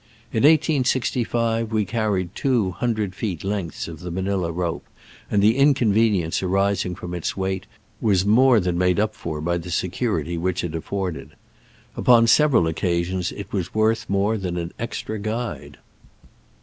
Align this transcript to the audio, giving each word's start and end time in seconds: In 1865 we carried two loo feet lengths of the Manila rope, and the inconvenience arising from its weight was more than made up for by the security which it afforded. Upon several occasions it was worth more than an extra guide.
In 0.33 0.39
1865 0.41 1.71
we 1.71 1.85
carried 1.85 2.33
two 2.33 2.75
loo 2.81 3.09
feet 3.11 3.43
lengths 3.43 3.87
of 3.87 3.99
the 3.99 4.09
Manila 4.09 4.51
rope, 4.51 4.83
and 5.29 5.43
the 5.43 5.55
inconvenience 5.55 6.41
arising 6.41 6.95
from 6.95 7.13
its 7.13 7.37
weight 7.37 7.67
was 8.01 8.25
more 8.25 8.59
than 8.59 8.79
made 8.79 8.99
up 8.99 9.13
for 9.13 9.41
by 9.41 9.59
the 9.59 9.69
security 9.69 10.39
which 10.39 10.63
it 10.63 10.73
afforded. 10.73 11.35
Upon 11.95 12.25
several 12.25 12.65
occasions 12.65 13.31
it 13.33 13.53
was 13.53 13.75
worth 13.75 14.09
more 14.09 14.39
than 14.39 14.57
an 14.57 14.73
extra 14.79 15.19
guide. 15.19 15.77